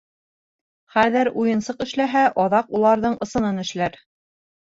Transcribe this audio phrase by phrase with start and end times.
[0.93, 4.01] Хәҙер уйынсыҡ эшләһә, аҙаҡ уларҙың ысынын эшләр.